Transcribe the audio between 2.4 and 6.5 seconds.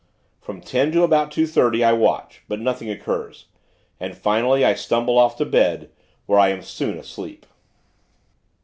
but nothing occurs; and, finally, I stumble off to bed, where I